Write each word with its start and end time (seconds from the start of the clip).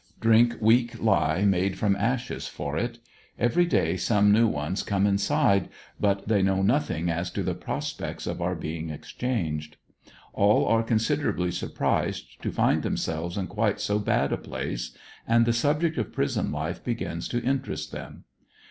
Drink 0.19 0.55
weak 0.59 0.99
lye 0.99 1.43
made 1.43 1.77
from 1.77 1.95
ashes 1.95 2.47
for 2.47 2.75
it. 2.75 2.97
Every 3.37 3.67
day 3.67 3.97
some 3.97 4.31
new 4.31 4.47
ones 4.47 4.81
come 4.81 5.05
inside, 5.05 5.69
but 5.99 6.27
they 6.27 6.41
know 6.41 6.63
nothing 6.63 7.07
as 7.11 7.29
to 7.29 7.43
the 7.43 7.53
prospects 7.53 8.25
of 8.25 8.41
our 8.41 8.55
being 8.55 8.89
exchanged. 8.89 9.77
All 10.33 10.65
are 10.67 10.81
considerably 10.81 11.51
surprised 11.51 12.41
to 12.41 12.51
find 12.51 12.81
themselves 12.81 13.37
in 13.37 13.45
quite 13.45 13.79
so 13.79 13.99
bad 13.99 14.33
a 14.33 14.37
place, 14.37 14.97
and 15.27 15.45
the 15.45 15.53
subject 15.53 15.99
of 15.99 16.11
prison 16.11 16.51
life 16.51 16.83
begins 16.83 17.27
to 17.27 17.43
interest 17.43 17.91
them. 17.91 18.23